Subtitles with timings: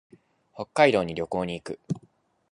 [0.55, 1.79] 北海道に旅行に行く。